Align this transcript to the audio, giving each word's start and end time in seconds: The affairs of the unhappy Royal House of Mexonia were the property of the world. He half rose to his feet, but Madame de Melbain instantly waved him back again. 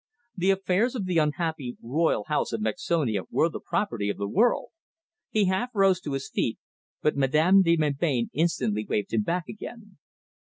The 0.35 0.49
affairs 0.49 0.95
of 0.95 1.05
the 1.05 1.19
unhappy 1.19 1.77
Royal 1.79 2.23
House 2.23 2.53
of 2.53 2.59
Mexonia 2.61 3.21
were 3.29 3.49
the 3.49 3.59
property 3.59 4.09
of 4.09 4.17
the 4.17 4.27
world. 4.27 4.69
He 5.29 5.45
half 5.45 5.69
rose 5.75 6.01
to 6.01 6.13
his 6.13 6.27
feet, 6.27 6.57
but 7.03 7.15
Madame 7.15 7.61
de 7.61 7.77
Melbain 7.77 8.31
instantly 8.33 8.83
waved 8.83 9.13
him 9.13 9.21
back 9.21 9.43
again. 9.47 9.99